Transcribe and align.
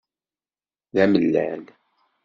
D 0.93 0.95
amellal. 1.03 1.63